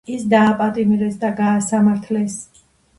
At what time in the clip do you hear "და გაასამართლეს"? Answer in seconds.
1.27-2.45